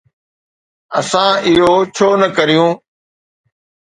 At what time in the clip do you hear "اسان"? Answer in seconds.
0.99-1.31